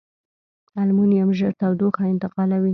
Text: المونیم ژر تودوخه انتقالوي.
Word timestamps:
المونیم 0.83 1.27
ژر 1.37 1.51
تودوخه 1.59 2.03
انتقالوي. 2.13 2.69